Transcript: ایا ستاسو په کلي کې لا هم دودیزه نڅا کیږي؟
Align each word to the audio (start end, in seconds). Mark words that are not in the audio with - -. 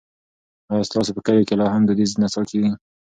ایا 0.71 0.87
ستاسو 0.89 1.11
په 1.15 1.21
کلي 1.25 1.43
کې 1.47 1.55
لا 1.59 1.67
هم 1.73 1.83
دودیزه 1.87 2.17
نڅا 2.21 2.41
کیږي؟ 2.49 2.71